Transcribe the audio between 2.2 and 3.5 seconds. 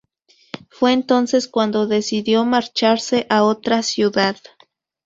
marcharse a